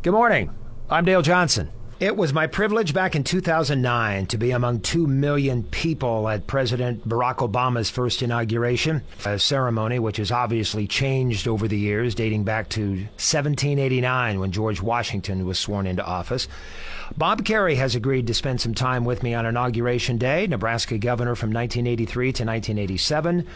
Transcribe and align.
Good 0.00 0.12
morning. 0.12 0.54
I'm 0.88 1.04
Dale 1.04 1.22
Johnson. 1.22 1.70
It 1.98 2.16
was 2.16 2.32
my 2.32 2.46
privilege 2.46 2.94
back 2.94 3.16
in 3.16 3.24
2009 3.24 4.26
to 4.26 4.38
be 4.38 4.52
among 4.52 4.82
2 4.82 5.08
million 5.08 5.64
people 5.64 6.28
at 6.28 6.46
President 6.46 7.08
Barack 7.08 7.38
Obama's 7.38 7.90
first 7.90 8.22
inauguration, 8.22 9.02
a 9.24 9.40
ceremony 9.40 9.98
which 9.98 10.18
has 10.18 10.30
obviously 10.30 10.86
changed 10.86 11.48
over 11.48 11.66
the 11.66 11.76
years, 11.76 12.14
dating 12.14 12.44
back 12.44 12.68
to 12.68 12.90
1789 12.90 14.38
when 14.38 14.52
George 14.52 14.80
Washington 14.80 15.44
was 15.44 15.58
sworn 15.58 15.88
into 15.88 16.06
office. 16.06 16.46
Bob 17.16 17.42
Kerrey 17.44 17.76
has 17.76 17.94
agreed 17.94 18.26
to 18.26 18.34
spend 18.34 18.60
some 18.60 18.74
time 18.74 19.04
with 19.04 19.22
me 19.22 19.34
on 19.34 19.46
Inauguration 19.46 20.18
Day, 20.18 20.46
Nebraska 20.46 20.98
governor 20.98 21.34
from 21.34 21.50
1983 21.50 22.24
to 22.32 22.44
1987, 22.44 23.46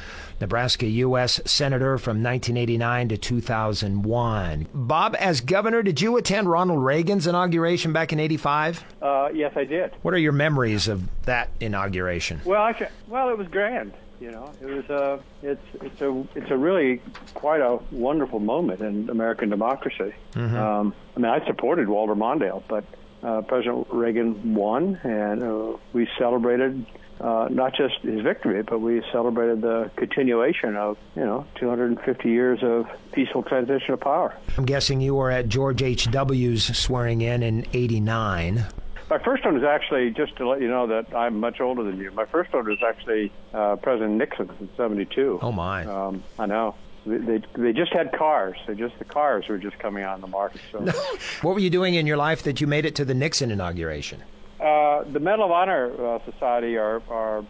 Nebraska 0.41 0.87
U.S. 0.87 1.41
Senator 1.45 1.99
from 1.99 2.23
1989 2.23 3.09
to 3.11 3.17
2001. 3.17 4.69
Bob, 4.73 5.17
as 5.19 5.41
governor, 5.41 5.83
did 5.83 6.01
you 6.01 6.17
attend 6.17 6.49
Ronald 6.49 6.83
Reagan's 6.83 7.27
inauguration 7.27 7.93
back 7.93 8.13
in 8.13 8.21
85? 8.21 8.85
Uh, 9.01 9.29
yes, 9.35 9.53
I 9.57 9.65
did. 9.65 9.93
What 10.03 10.15
are 10.15 10.19
your 10.19 10.33
memories 10.33 10.89
of 10.89 11.09
that 11.25 11.51
inauguration? 11.61 12.41
Well, 12.45 12.63
I, 12.63 12.89
well, 13.09 13.29
it 13.29 13.39
was 13.39 13.49
grand. 13.49 13.93
You 14.21 14.31
know, 14.31 14.53
it 14.61 14.67
was 14.67 14.85
a, 14.89 15.19
it's 15.43 15.67
it's 15.83 16.01
a 16.01 16.25
it's 16.37 16.49
a 16.49 16.57
really 16.57 17.03
quite 17.35 17.61
a 17.61 17.81
wonderful 17.91 18.39
moment 18.39 18.81
in 18.81 19.11
American 19.11 19.51
democracy. 19.51 20.15
Mm-hmm. 20.35 20.57
Um, 20.57 20.95
I 21.17 21.19
mean, 21.19 21.29
I 21.29 21.45
supported 21.45 21.89
Walter 21.89 22.15
Mondale, 22.15 22.63
but 22.69 22.85
uh, 23.23 23.43
President 23.43 23.87
Reagan 23.91 24.55
won, 24.55 24.99
and 25.03 25.43
uh, 25.43 25.77
we 25.93 26.09
celebrated 26.19 26.85
uh, 27.21 27.49
not 27.51 27.75
just 27.75 27.99
his 28.03 28.21
victory, 28.21 28.63
but 28.63 28.81
we 28.81 29.03
celebrated 29.13 29.61
the 29.61 29.91
continuation 29.97 30.77
of 30.77 30.99
you 31.15 31.25
know 31.25 31.47
250 31.57 32.29
years 32.29 32.59
of 32.63 32.87
peaceful 33.13 33.43
transition 33.43 33.95
of 33.95 34.01
power. 34.01 34.35
I'm 34.59 34.65
guessing 34.65 35.01
you 35.01 35.15
were 35.15 35.31
at 35.31 35.49
George 35.49 35.83
H.W.'s 35.83 36.77
swearing 36.77 37.21
in 37.21 37.43
in 37.43 37.67
'89. 37.73 38.65
My 39.09 39.19
first 39.19 39.45
one 39.45 39.55
was 39.55 39.65
actually 39.65 40.11
just 40.11 40.37
to 40.37 40.49
let 40.49 40.61
you 40.61 40.69
know 40.69 40.87
that 40.87 41.15
I'm 41.15 41.39
much 41.39 41.61
older 41.61 41.83
than 41.83 41.99
you. 41.99 42.11
My 42.13 42.25
first 42.25 42.53
one 42.53 42.65
was 42.65 42.79
actually 42.83 43.31
uh, 43.53 43.77
President 43.77 44.15
Nixon 44.15 44.51
in 44.59 44.69
'72. 44.77 45.39
Oh 45.43 45.53
my! 45.53 45.85
Um, 45.85 46.25
I 46.39 46.47
know. 46.47 46.75
They, 47.05 47.43
they 47.55 47.73
just 47.73 47.93
had 47.93 48.13
cars. 48.13 48.57
They 48.67 48.75
just 48.75 48.99
the 48.99 49.05
cars 49.05 49.49
were 49.49 49.59
just 49.59 49.79
coming 49.79 50.05
out 50.05 50.15
in 50.17 50.21
the 50.21 50.29
market. 50.29 50.61
So 50.71 50.79
What 51.43 51.55
were 51.55 51.61
you 51.61 51.71
doing 51.71 51.95
in 51.95 52.07
your 52.07 52.17
life 52.17 52.43
that 52.45 52.61
you 52.61 52.67
made 52.67 52.85
it 52.85 52.95
to 52.97 53.05
the 53.05 53.15
Nixon 53.15 53.51
inauguration? 53.51 54.23
uh, 54.61 55.03
the 55.11 55.19
Medal 55.19 55.47
of 55.47 55.51
Honor 55.51 56.15
uh, 56.15 56.19
Society 56.31 56.77
are 56.77 57.03
are 57.11 57.45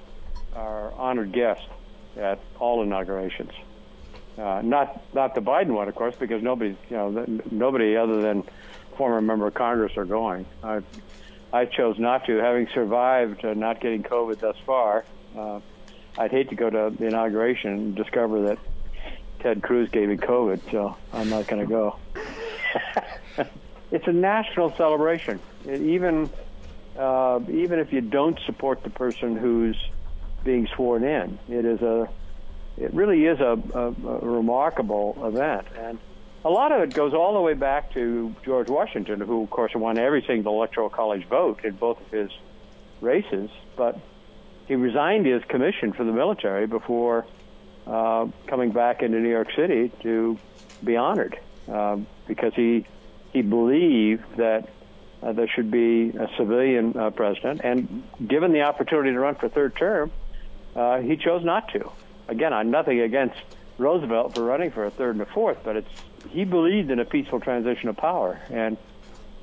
are 0.55 0.93
honored 0.93 1.33
guests 1.33 1.65
at 2.17 2.39
all 2.59 2.83
inaugurations. 2.83 3.53
Uh, 4.39 4.63
not 4.65 5.03
not 5.15 5.35
the 5.35 5.43
Biden 5.43 5.73
one, 5.75 5.89
of 5.89 5.95
course, 5.95 6.15
because 6.19 6.43
nobody 6.43 6.77
you 6.89 6.97
know 6.97 7.27
nobody 7.51 7.97
other 7.97 8.23
than 8.23 8.43
former 8.97 9.21
member 9.21 9.47
of 9.47 9.55
Congress 9.55 9.97
are 9.99 10.07
going. 10.07 10.47
I 10.63 10.81
I 11.53 11.67
chose 11.67 11.99
not 11.99 12.25
to, 12.27 12.39
having 12.39 12.67
survived 12.73 13.45
uh, 13.45 13.53
not 13.53 13.81
getting 13.81 14.03
COVID 14.03 14.39
thus 14.39 14.57
far. 14.65 15.05
Uh, 15.37 15.61
I'd 16.17 16.31
hate 16.31 16.49
to 16.51 16.55
go 16.57 16.71
to 16.71 16.95
the 16.99 17.07
inauguration 17.07 17.71
and 17.73 17.95
discover 17.95 18.43
that 18.49 18.59
Ted 19.43 19.61
Cruz 19.61 19.89
gave 19.91 20.09
me 20.09 20.17
COVID, 20.17 20.71
so 20.71 20.97
I'm 21.13 21.29
not 21.29 21.49
going 21.49 21.67
to 21.67 21.69
go. 21.69 21.97
it's 23.91 24.07
a 24.07 24.13
national 24.13 24.73
celebration. 24.77 25.41
Even 25.67 26.31
uh, 26.97 27.41
even 27.51 27.81
if 27.81 27.93
you 27.93 28.01
don't 28.01 28.39
support 28.47 28.85
the 28.85 28.91
person 28.91 29.37
who's 29.37 29.77
being 30.45 30.69
sworn 30.77 31.03
in, 31.03 31.39
it 31.49 31.65
is 31.65 31.83
a 31.83 32.09
it 32.79 32.95
really 32.95 33.27
is 33.27 33.41
a, 33.41 33.61
a, 33.75 33.89
a 33.89 34.27
remarkable 34.27 35.17
event, 35.25 35.67
and 35.77 35.99
a 36.45 36.51
lot 36.51 36.71
of 36.71 36.83
it 36.83 36.95
goes 36.95 37.13
all 37.13 37.35
the 37.35 37.41
way 37.41 37.55
back 37.55 37.93
to 37.95 38.35
George 38.45 38.69
Washington, 38.69 39.21
who 39.21 39.43
of 39.43 39.51
course 39.51 39.73
won 39.75 39.99
every 39.99 40.23
single 40.25 40.55
electoral 40.55 40.89
college 40.89 41.27
vote 41.27 41.65
in 41.65 41.75
both 41.75 42.01
of 42.01 42.11
his 42.11 42.31
races, 43.01 43.51
but 43.77 43.99
he 44.69 44.77
resigned 44.77 45.27
his 45.27 45.43
commission 45.45 45.93
for 45.93 46.05
the 46.05 46.13
military 46.13 46.67
before 46.69 47.27
uh, 47.87 48.27
coming 48.47 48.71
back 48.71 49.03
into 49.03 49.19
New 49.19 49.31
York 49.31 49.49
City 49.57 49.91
to 50.03 50.39
be 50.83 50.97
honored 50.97 51.39
uh, 51.71 51.99
because 52.27 52.55
he 52.55 52.87
he 53.33 53.43
believed 53.43 54.25
that 54.37 54.69
uh, 55.23 55.33
there 55.33 55.49
should 55.49 55.71
be 55.71 56.11
a 56.11 56.29
civilian 56.37 56.97
uh, 56.97 57.11
president, 57.11 57.61
and 57.65 58.03
given 58.27 58.53
the 58.53 58.63
opportunity 58.63 59.11
to 59.11 59.19
run 59.19 59.35
for 59.37 59.49
third 59.49 59.75
term, 59.77 60.11
uh, 60.77 60.99
he 60.99 61.17
chose 61.17 61.45
not 61.45 61.73
to. 61.73 61.91
Again, 62.29 62.53
I'm 62.53 62.71
nothing 62.71 63.01
against 63.01 63.37
Roosevelt 63.79 64.35
for 64.35 64.43
running 64.45 64.71
for 64.71 64.85
a 64.85 64.91
third 64.91 65.15
and 65.15 65.23
a 65.23 65.27
fourth, 65.27 65.59
but 65.65 65.77
it's 65.77 65.89
he 66.31 66.45
believed 66.45 66.91
in 66.91 66.99
a 66.99 67.05
peaceful 67.05 67.41
transition 67.41 67.89
of 67.89 67.97
power, 67.97 68.41
and 68.51 68.77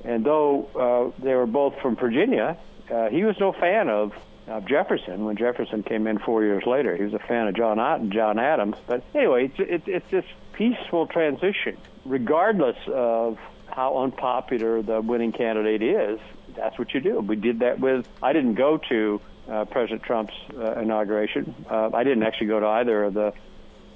and 0.04 0.24
though 0.24 1.12
uh, 1.16 1.22
they 1.22 1.34
were 1.34 1.46
both 1.46 1.78
from 1.80 1.96
Virginia, 1.96 2.56
uh, 2.90 3.08
he 3.08 3.24
was 3.24 3.38
no 3.38 3.52
fan 3.52 3.88
of 3.88 4.12
of 4.50 4.66
Jefferson 4.66 5.24
when 5.24 5.36
Jefferson 5.36 5.82
came 5.82 6.06
in 6.06 6.18
four 6.18 6.42
years 6.42 6.64
later. 6.66 6.96
He 6.96 7.04
was 7.04 7.14
a 7.14 7.18
fan 7.18 7.46
of 7.46 7.54
John 7.54 7.78
Ad- 7.78 8.10
John 8.10 8.38
Adams. 8.38 8.76
But 8.86 9.02
anyway, 9.14 9.46
it's 9.46 9.54
it's, 9.58 9.88
it's 9.88 10.10
this 10.10 10.24
peaceful 10.52 11.06
transition, 11.06 11.76
regardless 12.04 12.76
of 12.88 13.38
how 13.68 13.98
unpopular 13.98 14.82
the 14.82 15.00
winning 15.00 15.32
candidate 15.32 15.82
is. 15.82 16.20
That's 16.56 16.78
what 16.78 16.92
you 16.92 17.00
do. 17.00 17.20
We 17.20 17.36
did 17.36 17.60
that 17.60 17.78
with. 17.78 18.08
I 18.22 18.32
didn't 18.32 18.54
go 18.54 18.78
to 18.88 19.20
uh, 19.48 19.64
President 19.66 20.02
Trump's 20.02 20.34
uh, 20.56 20.80
inauguration. 20.80 21.54
Uh, 21.70 21.90
I 21.94 22.02
didn't 22.02 22.24
actually 22.24 22.48
go 22.48 22.60
to 22.60 22.66
either 22.66 23.04
of 23.04 23.14
the 23.14 23.32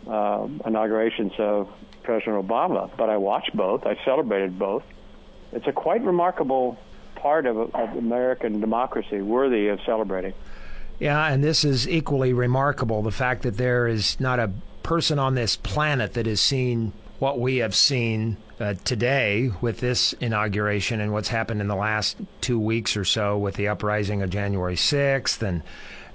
uh, 0.08 0.48
inaugurations 0.64 1.32
of 1.38 1.68
President 2.04 2.46
Obama, 2.46 2.90
but 2.96 3.10
I 3.10 3.16
watched 3.16 3.56
both. 3.56 3.86
I 3.86 3.98
celebrated 4.04 4.58
both. 4.58 4.84
It's 5.52 5.66
a 5.66 5.72
quite 5.72 6.02
remarkable 6.02 6.78
part 7.24 7.46
of, 7.46 7.56
of 7.74 7.96
American 7.96 8.60
democracy, 8.60 9.22
worthy 9.22 9.68
of 9.68 9.80
celebrating. 9.86 10.34
Yeah, 10.98 11.26
and 11.26 11.42
this 11.42 11.64
is 11.64 11.88
equally 11.88 12.34
remarkable 12.34 13.00
the 13.00 13.10
fact 13.10 13.44
that 13.44 13.56
there 13.56 13.88
is 13.88 14.20
not 14.20 14.38
a 14.38 14.52
person 14.82 15.18
on 15.18 15.34
this 15.34 15.56
planet 15.56 16.12
that 16.12 16.26
has 16.26 16.42
seen 16.42 16.92
what 17.20 17.40
we 17.40 17.56
have 17.56 17.74
seen 17.74 18.36
uh, 18.60 18.74
today 18.84 19.50
with 19.62 19.80
this 19.80 20.12
inauguration 20.20 21.00
and 21.00 21.14
what's 21.14 21.28
happened 21.28 21.62
in 21.62 21.66
the 21.66 21.74
last 21.74 22.18
two 22.42 22.60
weeks 22.60 22.94
or 22.94 23.06
so 23.06 23.38
with 23.38 23.54
the 23.54 23.68
uprising 23.68 24.20
of 24.20 24.28
January 24.28 24.76
6th 24.76 25.40
and 25.40 25.62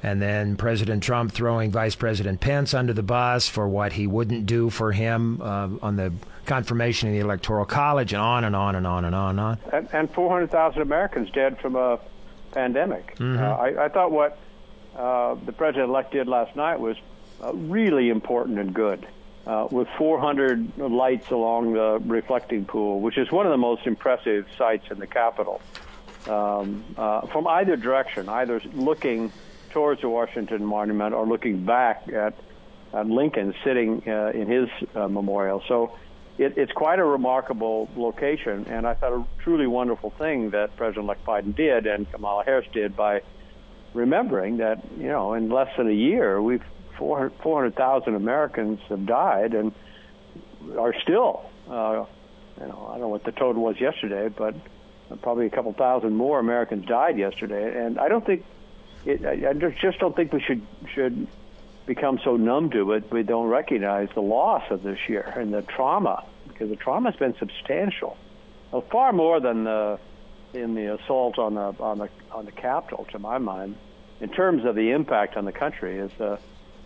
and 0.01 0.21
then 0.21 0.55
President 0.55 1.03
Trump 1.03 1.31
throwing 1.31 1.71
Vice 1.71 1.95
President 1.95 2.39
Pence 2.39 2.73
under 2.73 2.93
the 2.93 3.03
bus 3.03 3.47
for 3.47 3.67
what 3.67 3.93
he 3.93 4.07
wouldn't 4.07 4.45
do 4.45 4.69
for 4.69 4.91
him 4.91 5.41
uh, 5.41 5.69
on 5.81 5.95
the 5.97 6.13
confirmation 6.45 7.09
of 7.09 7.13
the 7.13 7.19
Electoral 7.19 7.65
College, 7.65 8.13
and 8.13 8.21
on 8.21 8.43
and 8.43 8.55
on 8.55 8.75
and 8.75 8.87
on 8.87 9.05
and 9.05 9.15
on 9.15 9.29
and 9.31 9.39
on. 9.39 9.59
And, 9.73 9.89
and 9.93 10.11
400,000 10.11 10.81
Americans 10.81 11.29
dead 11.31 11.59
from 11.59 11.75
a 11.75 11.99
pandemic. 12.51 13.15
Mm-hmm. 13.17 13.43
Uh, 13.43 13.47
I, 13.47 13.85
I 13.85 13.89
thought 13.89 14.11
what 14.11 14.39
uh, 14.95 15.35
the 15.45 15.51
president-elect 15.51 16.11
did 16.11 16.27
last 16.27 16.55
night 16.55 16.79
was 16.79 16.97
uh, 17.43 17.53
really 17.53 18.09
important 18.09 18.59
and 18.59 18.73
good. 18.73 19.07
Uh, 19.47 19.67
with 19.71 19.87
400 19.97 20.77
lights 20.77 21.31
along 21.31 21.73
the 21.73 21.99
reflecting 22.05 22.65
pool, 22.65 22.99
which 22.99 23.17
is 23.17 23.31
one 23.31 23.47
of 23.47 23.51
the 23.51 23.57
most 23.57 23.87
impressive 23.87 24.45
sights 24.57 24.91
in 24.91 24.99
the 24.99 25.07
Capitol, 25.07 25.59
um, 26.27 26.83
uh, 26.97 27.25
from 27.27 27.47
either 27.47 27.75
direction, 27.75 28.29
either 28.29 28.61
looking 28.73 29.31
towards 29.71 30.01
the 30.01 30.09
Washington 30.09 30.65
Monument 30.65 31.13
or 31.13 31.27
looking 31.27 31.65
back 31.65 32.07
at, 32.09 32.33
at 32.93 33.07
Lincoln 33.07 33.53
sitting 33.63 34.03
uh, 34.07 34.31
in 34.33 34.47
his 34.47 34.69
uh, 34.95 35.07
memorial. 35.07 35.63
So 35.67 35.97
it, 36.37 36.57
it's 36.57 36.71
quite 36.71 36.99
a 36.99 37.05
remarkable 37.05 37.89
location, 37.95 38.65
and 38.67 38.87
I 38.87 38.93
thought 38.93 39.13
a 39.13 39.25
truly 39.43 39.67
wonderful 39.67 40.11
thing 40.17 40.51
that 40.51 40.75
President-elect 40.77 41.25
Biden 41.25 41.55
did 41.55 41.85
and 41.85 42.09
Kamala 42.11 42.43
Harris 42.45 42.67
did 42.73 42.95
by 42.95 43.21
remembering 43.93 44.57
that 44.57 44.83
you 44.97 45.07
know 45.07 45.33
in 45.33 45.49
less 45.49 45.69
than 45.75 45.87
a 45.87 45.93
year 45.93 46.39
we've 46.41 46.63
400,000 46.99 48.13
Americans 48.13 48.79
have 48.89 49.05
died 49.05 49.53
and 49.53 49.71
are 50.77 50.93
still. 51.01 51.49
Uh, 51.69 52.05
you 52.59 52.67
know, 52.67 52.87
I 52.89 52.91
don't 52.93 53.01
know 53.01 53.07
what 53.07 53.23
the 53.23 53.31
total 53.31 53.63
was 53.63 53.79
yesterday, 53.79 54.27
but 54.27 54.53
probably 55.21 55.45
a 55.45 55.49
couple 55.49 55.73
thousand 55.73 56.13
more 56.15 56.39
Americans 56.39 56.85
died 56.85 57.17
yesterday, 57.17 57.85
and 57.85 57.97
I 57.99 58.09
don't 58.09 58.25
think 58.25 58.43
it, 59.05 59.25
I 59.25 59.53
just 59.53 59.99
don't 59.99 60.15
think 60.15 60.33
we 60.33 60.41
should 60.41 60.65
should 60.93 61.27
become 61.85 62.19
so 62.23 62.35
numb 62.37 62.69
to 62.69 62.91
it 62.91 63.11
we 63.11 63.23
don't 63.23 63.47
recognize 63.47 64.09
the 64.13 64.21
loss 64.21 64.63
of 64.69 64.83
this 64.83 64.99
year 65.07 65.33
and 65.35 65.53
the 65.53 65.63
trauma 65.63 66.23
because 66.47 66.69
the 66.69 66.75
trauma 66.75 67.09
has 67.09 67.19
been 67.19 67.35
substantial. 67.37 68.15
well, 68.71 68.81
far 68.81 69.11
more 69.11 69.39
than 69.39 69.63
the 69.63 69.99
in 70.53 70.75
the 70.75 70.95
assault 70.95 71.37
on 71.37 71.55
the 71.55 71.73
on 71.79 71.99
the 71.99 72.09
on 72.31 72.45
the 72.45 72.51
Capitol, 72.51 73.05
to 73.11 73.19
my 73.19 73.37
mind, 73.37 73.75
in 74.19 74.29
terms 74.29 74.65
of 74.65 74.75
the 74.75 74.91
impact 74.91 75.37
on 75.37 75.45
the 75.45 75.51
country, 75.51 75.97
is 75.97 76.11
the 76.17 76.39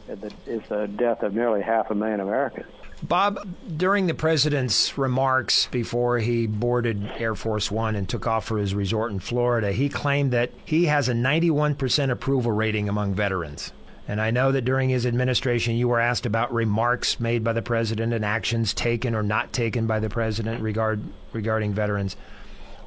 Uh, 0.09 0.15
is 0.45 0.61
the 0.67 0.88
death 0.88 1.23
of 1.23 1.33
nearly 1.33 1.61
half 1.61 1.89
a 1.89 1.95
million 1.95 2.19
Americans. 2.19 2.67
Bob, 3.01 3.47
during 3.75 4.07
the 4.07 4.13
president's 4.13 4.97
remarks 4.97 5.67
before 5.67 6.19
he 6.19 6.47
boarded 6.47 7.11
Air 7.17 7.35
Force 7.35 7.71
One 7.71 7.95
and 7.95 8.07
took 8.07 8.27
off 8.27 8.45
for 8.45 8.57
his 8.57 8.75
resort 8.75 9.11
in 9.11 9.19
Florida, 9.19 9.71
he 9.71 9.89
claimed 9.89 10.31
that 10.31 10.51
he 10.65 10.85
has 10.85 11.09
a 11.09 11.13
91% 11.13 12.09
approval 12.09 12.51
rating 12.51 12.88
among 12.88 13.13
veterans. 13.13 13.71
And 14.07 14.19
I 14.19 14.31
know 14.31 14.51
that 14.51 14.65
during 14.65 14.89
his 14.89 15.05
administration, 15.05 15.75
you 15.75 15.88
were 15.88 16.00
asked 16.00 16.25
about 16.25 16.53
remarks 16.53 17.19
made 17.19 17.44
by 17.44 17.53
the 17.53 17.61
president 17.61 18.13
and 18.13 18.25
actions 18.25 18.73
taken 18.73 19.15
or 19.15 19.23
not 19.23 19.53
taken 19.53 19.88
by 19.88 19.99
the 19.99 20.09
president 20.09 20.61
regard, 20.61 21.01
regarding 21.31 21.73
veterans. 21.73 22.17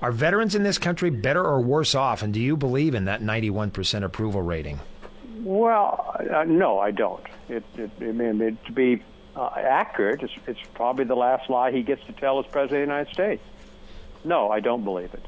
Are 0.02 0.12
veterans 0.12 0.54
in 0.54 0.62
this 0.62 0.76
country 0.76 1.08
better 1.08 1.42
or 1.42 1.60
worse 1.60 1.94
off? 1.94 2.22
And 2.22 2.34
do 2.34 2.40
you 2.40 2.56
believe 2.56 2.94
in 2.94 3.06
that 3.06 3.22
91% 3.22 4.04
approval 4.04 4.42
rating? 4.42 4.80
Well, 5.46 6.16
uh, 6.19 6.43
no, 6.43 6.81
I 6.81 6.90
don't. 6.90 7.22
It, 7.48 7.62
it, 7.76 7.93
I 8.00 8.06
mean, 8.06 8.40
it, 8.40 8.64
to 8.64 8.72
be 8.72 9.00
uh, 9.37 9.48
accurate, 9.54 10.25
it's, 10.25 10.32
it's 10.48 10.58
probably 10.75 11.04
the 11.04 11.14
last 11.14 11.48
lie 11.48 11.70
he 11.70 11.84
gets 11.84 12.04
to 12.06 12.12
tell 12.12 12.40
as 12.40 12.46
president 12.46 12.82
of 12.82 12.88
the 12.88 12.93
United 12.93 13.14
States. 13.14 13.44
No, 14.25 14.50
I 14.50 14.58
don't 14.58 14.82
believe 14.82 15.14
it. 15.14 15.25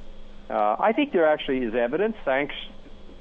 Uh, 0.50 0.74
I 0.76 0.92
think 0.92 1.12
there 1.12 1.28
actually 1.28 1.58
is 1.58 1.72
evidence, 1.76 2.16
thanks, 2.24 2.52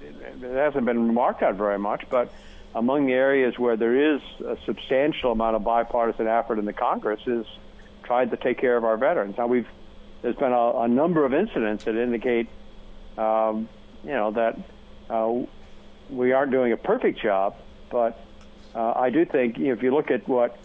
it 0.01 0.41
hasn't 0.41 0.85
been 0.85 1.05
remarked 1.05 1.43
on 1.43 1.55
very 1.55 1.77
much, 1.77 2.03
but 2.09 2.33
among 2.73 3.05
the 3.05 3.13
areas 3.13 3.59
where 3.59 3.77
there 3.77 4.15
is 4.15 4.21
a 4.43 4.57
substantial 4.65 5.31
amount 5.31 5.55
of 5.55 5.63
bipartisan 5.63 6.25
effort 6.27 6.57
in 6.57 6.65
the 6.65 6.73
Congress 6.73 7.21
is 7.27 7.45
trying 8.05 8.31
to 8.31 8.37
take 8.37 8.57
care 8.57 8.75
of 8.75 8.83
our 8.83 8.97
veterans. 8.97 9.37
Now, 9.37 9.45
we've 9.45 9.67
there's 10.23 10.35
been 10.35 10.51
a, 10.51 10.79
a 10.79 10.87
number 10.87 11.25
of 11.25 11.33
incidents 11.35 11.83
that 11.83 11.95
indicate, 11.95 12.47
um, 13.19 13.69
you 14.03 14.09
know, 14.09 14.31
that 14.31 14.57
uh, 15.11 15.45
we 16.09 16.31
aren't 16.31 16.51
doing 16.51 16.71
a 16.71 16.77
perfect 16.77 17.21
job, 17.21 17.55
but 17.89 18.19
uh, 18.75 18.93
I 18.95 19.09
do 19.09 19.25
think 19.25 19.57
you 19.57 19.67
know, 19.67 19.73
if 19.73 19.83
you 19.83 19.93
look 19.93 20.11
at 20.11 20.27
what 20.27 20.57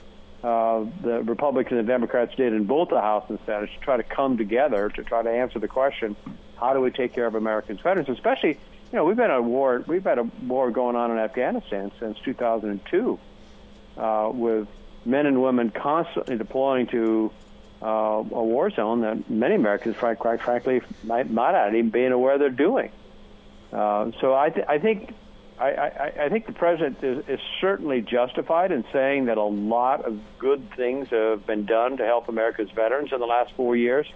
uh, 0.42 0.84
the 1.02 1.22
Republicans 1.22 1.78
and 1.78 1.86
Democrats 1.86 2.34
did 2.34 2.52
in 2.52 2.64
both 2.64 2.88
the 2.88 3.00
House 3.00 3.24
and 3.28 3.38
Senate 3.46 3.70
to 3.72 3.80
try 3.80 3.96
to 3.96 4.02
come 4.02 4.36
together 4.36 4.88
to 4.90 5.04
try 5.04 5.22
to 5.22 5.30
answer 5.30 5.58
the 5.58 5.68
question, 5.68 6.16
how 6.56 6.72
do 6.72 6.80
we 6.80 6.90
take 6.90 7.12
care 7.12 7.26
of 7.26 7.34
Americans' 7.34 7.80
veterans, 7.80 8.08
especially, 8.08 8.50
you 8.50 8.96
know, 8.98 9.04
we've 9.04 9.16
been 9.16 9.30
a 9.30 9.40
war, 9.40 9.84
we've 9.86 10.04
had 10.04 10.18
a 10.18 10.24
war 10.46 10.70
going 10.70 10.96
on 10.96 11.10
in 11.10 11.18
Afghanistan 11.18 11.92
since 11.98 12.18
2002, 12.24 13.18
uh, 13.96 14.30
with 14.32 14.68
men 15.04 15.26
and 15.26 15.42
women 15.42 15.70
constantly 15.70 16.36
deploying 16.36 16.86
to 16.88 17.30
uh, 17.82 17.86
a 17.86 18.44
war 18.44 18.70
zone 18.70 19.00
that 19.00 19.28
many 19.28 19.54
Americans, 19.54 19.96
quite 19.96 20.40
frankly, 20.40 20.80
might, 21.02 21.30
might 21.30 21.52
not 21.52 21.74
even 21.74 21.90
be 21.90 22.04
aware 22.06 22.38
they're 22.38 22.50
doing. 22.50 22.90
Uh, 23.72 24.10
so 24.20 24.34
I, 24.34 24.50
th- 24.50 24.66
I 24.68 24.78
think 24.78 25.14
I, 25.62 25.68
I, 25.70 26.24
I 26.24 26.28
think 26.28 26.46
the 26.46 26.52
president 26.52 27.02
is, 27.02 27.24
is 27.28 27.40
certainly 27.60 28.00
justified 28.00 28.72
in 28.72 28.84
saying 28.92 29.26
that 29.26 29.38
a 29.38 29.44
lot 29.44 30.04
of 30.04 30.18
good 30.38 30.68
things 30.74 31.08
have 31.10 31.46
been 31.46 31.66
done 31.66 31.98
to 31.98 32.04
help 32.04 32.28
America's 32.28 32.70
veterans 32.70 33.12
in 33.12 33.20
the 33.20 33.26
last 33.26 33.52
four 33.56 33.76
years. 33.76 34.06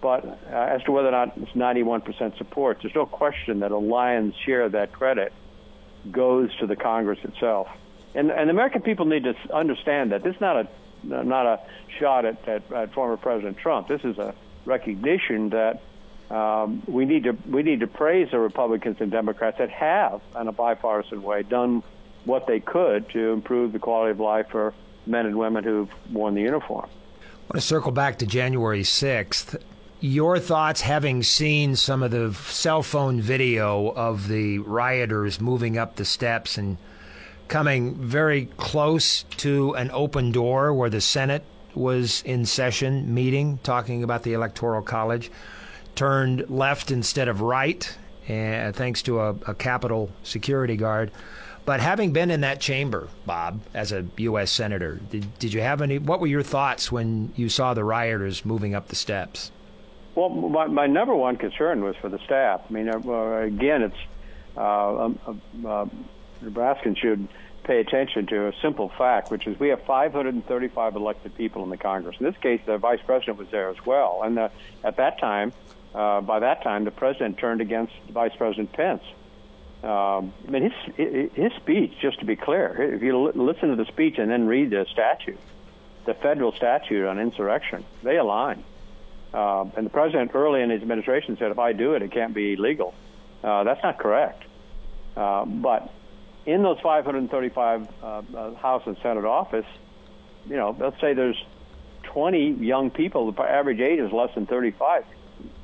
But 0.00 0.24
uh, 0.24 0.54
as 0.54 0.82
to 0.84 0.92
whether 0.92 1.08
or 1.08 1.12
not 1.12 1.36
it's 1.36 1.50
91% 1.52 2.38
support, 2.38 2.78
there's 2.82 2.94
no 2.94 3.04
question 3.04 3.60
that 3.60 3.70
a 3.70 3.76
lion's 3.76 4.34
share 4.46 4.62
of 4.62 4.72
that 4.72 4.92
credit 4.92 5.32
goes 6.10 6.56
to 6.58 6.66
the 6.66 6.76
Congress 6.76 7.18
itself. 7.22 7.68
And, 8.14 8.30
and 8.30 8.48
the 8.48 8.52
American 8.52 8.82
people 8.82 9.04
need 9.04 9.24
to 9.24 9.34
understand 9.52 10.12
that 10.12 10.22
this 10.22 10.36
is 10.36 10.40
not 10.40 10.56
a 10.56 10.68
not 11.04 11.46
a 11.46 11.60
shot 12.00 12.24
at, 12.24 12.48
at, 12.48 12.72
at 12.72 12.92
former 12.92 13.16
President 13.16 13.56
Trump. 13.56 13.86
This 13.86 14.02
is 14.02 14.18
a 14.18 14.34
recognition 14.64 15.50
that 15.50 15.80
um, 16.30 16.82
we 16.86 17.06
need 17.06 17.24
to 17.24 17.36
we 17.48 17.62
need 17.62 17.80
to 17.80 17.86
praise 17.86 18.30
the 18.30 18.38
Republicans 18.38 18.96
and 19.00 19.10
Democrats 19.10 19.58
that 19.58 19.70
have, 19.70 20.20
in 20.38 20.48
a 20.48 20.52
bipartisan 20.52 21.22
way, 21.22 21.42
done 21.42 21.82
what 22.24 22.46
they 22.46 22.60
could 22.60 23.08
to 23.10 23.32
improve 23.32 23.72
the 23.72 23.78
quality 23.78 24.10
of 24.10 24.20
life 24.20 24.46
for 24.50 24.74
men 25.06 25.24
and 25.24 25.38
women 25.38 25.64
who've 25.64 25.90
worn 26.12 26.34
the 26.34 26.42
uniform. 26.42 26.88
I 26.88 27.54
want 27.54 27.54
to 27.54 27.60
circle 27.62 27.92
back 27.92 28.18
to 28.18 28.26
January 28.26 28.82
6th. 28.82 29.58
Your 30.00 30.38
thoughts, 30.38 30.82
having 30.82 31.22
seen 31.22 31.74
some 31.74 32.02
of 32.02 32.10
the 32.10 32.34
cell 32.34 32.82
phone 32.82 33.20
video 33.20 33.88
of 33.88 34.28
the 34.28 34.58
rioters 34.58 35.40
moving 35.40 35.78
up 35.78 35.96
the 35.96 36.04
steps 36.04 36.58
and 36.58 36.76
coming 37.48 37.94
very 37.94 38.46
close 38.58 39.22
to 39.38 39.74
an 39.74 39.90
open 39.92 40.30
door 40.30 40.74
where 40.74 40.90
the 40.90 41.00
Senate 41.00 41.42
was 41.74 42.22
in 42.22 42.44
session 42.44 43.12
meeting, 43.12 43.58
talking 43.62 44.04
about 44.04 44.22
the 44.24 44.34
Electoral 44.34 44.82
College 44.82 45.30
turned 45.98 46.48
left 46.48 46.92
instead 46.92 47.26
of 47.26 47.40
right, 47.40 47.98
uh, 48.28 48.70
thanks 48.70 49.02
to 49.02 49.18
a, 49.20 49.30
a 49.48 49.54
Capitol 49.54 50.08
security 50.22 50.76
guard. 50.76 51.10
But 51.64 51.80
having 51.80 52.12
been 52.12 52.30
in 52.30 52.42
that 52.42 52.60
chamber, 52.60 53.08
Bob, 53.26 53.60
as 53.74 53.90
a 53.90 54.06
U.S. 54.18 54.52
senator, 54.52 55.00
did, 55.10 55.36
did 55.40 55.52
you 55.52 55.60
have 55.60 55.82
any? 55.82 55.98
What 55.98 56.20
were 56.20 56.28
your 56.28 56.44
thoughts 56.44 56.92
when 56.92 57.32
you 57.34 57.48
saw 57.48 57.74
the 57.74 57.82
rioters 57.82 58.44
moving 58.44 58.76
up 58.76 58.88
the 58.88 58.94
steps? 58.94 59.50
Well, 60.14 60.28
my, 60.28 60.68
my 60.68 60.86
number 60.86 61.16
one 61.16 61.36
concern 61.36 61.82
was 61.82 61.96
for 61.96 62.08
the 62.08 62.20
staff. 62.20 62.62
I 62.70 62.72
mean, 62.72 62.88
uh, 62.88 63.32
again, 63.40 63.82
it's 63.82 63.96
uh, 64.56 65.04
um, 65.04 65.18
uh, 65.66 65.86
Nebraskans 66.44 66.96
should 66.98 67.28
pay 67.64 67.80
attention 67.80 68.26
to 68.28 68.46
a 68.46 68.52
simple 68.62 68.88
fact, 68.96 69.32
which 69.32 69.48
is 69.48 69.58
we 69.58 69.68
have 69.68 69.82
535 69.82 70.94
elected 70.94 71.34
people 71.36 71.64
in 71.64 71.70
the 71.70 71.76
Congress. 71.76 72.16
In 72.20 72.24
this 72.24 72.36
case, 72.36 72.60
the 72.66 72.78
vice 72.78 73.00
president 73.04 73.36
was 73.36 73.48
there 73.50 73.68
as 73.68 73.84
well, 73.84 74.22
and 74.22 74.36
the, 74.36 74.50
at 74.84 74.96
that 74.96 75.18
time, 75.18 75.52
uh, 75.98 76.20
by 76.20 76.38
that 76.38 76.62
time, 76.62 76.84
the 76.84 76.92
president 76.92 77.38
turned 77.38 77.60
against 77.60 77.92
Vice 78.10 78.30
President 78.36 78.72
Pence. 78.72 79.02
Um, 79.82 80.32
I 80.46 80.50
mean, 80.50 80.70
his 80.70 81.32
his 81.34 81.52
speech, 81.54 81.92
just 82.00 82.20
to 82.20 82.24
be 82.24 82.36
clear, 82.36 82.94
if 82.94 83.02
you 83.02 83.32
listen 83.34 83.70
to 83.70 83.76
the 83.76 83.84
speech 83.86 84.18
and 84.18 84.30
then 84.30 84.46
read 84.46 84.70
the 84.70 84.86
statute, 84.92 85.40
the 86.04 86.14
federal 86.14 86.52
statute 86.52 87.04
on 87.04 87.18
insurrection, 87.18 87.84
they 88.04 88.16
align. 88.16 88.62
Uh, 89.34 89.66
and 89.76 89.86
the 89.86 89.90
president 89.90 90.30
early 90.34 90.62
in 90.62 90.70
his 90.70 90.82
administration 90.82 91.36
said, 91.36 91.50
if 91.50 91.58
I 91.58 91.72
do 91.72 91.94
it, 91.94 92.02
it 92.02 92.12
can't 92.12 92.32
be 92.32 92.52
illegal. 92.52 92.94
Uh, 93.42 93.64
that's 93.64 93.82
not 93.82 93.98
correct. 93.98 94.44
Uh, 95.16 95.44
but 95.44 95.92
in 96.46 96.62
those 96.62 96.78
535 96.80 97.88
uh, 98.02 98.06
uh, 98.06 98.54
House 98.54 98.82
and 98.86 98.96
Senate 99.02 99.24
office, 99.24 99.66
you 100.48 100.56
know, 100.56 100.76
let's 100.78 101.00
say 101.00 101.12
there's 101.12 101.44
20 102.04 102.52
young 102.52 102.90
people, 102.90 103.30
the 103.32 103.42
average 103.42 103.80
age 103.80 103.98
is 103.98 104.12
less 104.12 104.32
than 104.34 104.46
35 104.46 105.04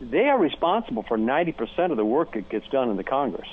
they 0.01 0.29
are 0.29 0.39
responsible 0.39 1.03
for 1.03 1.17
90% 1.17 1.91
of 1.91 1.97
the 1.97 2.05
work 2.05 2.35
that 2.35 2.49
gets 2.49 2.69
done 2.69 2.91
in 2.91 2.97
the 2.97 3.05
Congress. 3.05 3.49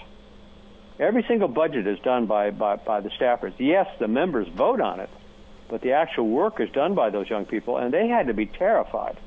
Every 0.99 1.23
single 1.27 1.47
budget 1.47 1.87
is 1.87 1.99
done 1.99 2.27
by, 2.27 2.51
by, 2.51 2.75
by 2.75 3.01
the 3.01 3.09
staffers. 3.09 3.53
Yes, 3.57 3.87
the 3.99 4.07
members 4.07 4.47
vote 4.49 4.81
on 4.81 4.99
it, 4.99 5.09
but 5.69 5.81
the 5.81 5.93
actual 5.93 6.27
work 6.27 6.59
is 6.59 6.69
done 6.69 6.93
by 6.93 7.09
those 7.09 7.29
young 7.29 7.45
people, 7.45 7.77
and 7.77 7.93
they 7.93 8.07
had 8.07 8.27
to 8.27 8.33
be 8.33 8.45
terrified. 8.45 9.17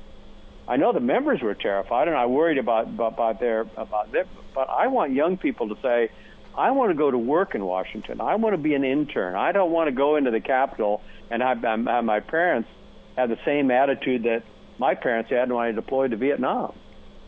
I 0.69 0.77
know 0.77 0.93
the 0.93 1.01
members 1.01 1.43
were 1.43 1.55
terrified, 1.55 2.09
and 2.09 2.17
I 2.17 2.27
worried 2.27 2.59
about, 2.59 2.87
about, 2.87 3.15
about 3.15 3.41
their 3.41 3.63
about 3.77 4.13
their. 4.13 4.25
But 4.55 4.71
I 4.71 4.87
want 4.87 5.13
young 5.13 5.37
people 5.37 5.69
to 5.69 5.77
say, 5.83 6.11
"I 6.57 6.71
want 6.71 6.91
to 6.91 6.95
go 6.95 7.11
to 7.11 7.19
work 7.19 7.55
in 7.55 7.65
Washington. 7.65 8.21
I 8.21 8.37
want 8.37 8.55
to 8.55 8.63
be 8.63 8.75
an 8.75 8.85
intern. 8.85 9.35
I 9.35 9.53
don't 9.53 9.73
want 9.73 9.89
to 9.89 9.93
go 9.93 10.17
into 10.17 10.31
the 10.31 10.41
Capitol 10.41 11.03
and 11.31 11.43
have, 11.43 11.63
have 11.63 12.05
my 12.05 12.21
parents 12.21 12.69
have 13.17 13.29
the 13.29 13.39
same 13.45 13.71
attitude 13.71 14.23
that 14.23 14.43
my 14.79 14.95
parents 14.95 15.31
had 15.31 15.53
when 15.53 15.67
I 15.67 15.73
deployed 15.73 16.13
to 16.13 16.17
Vietnam." 16.17 16.73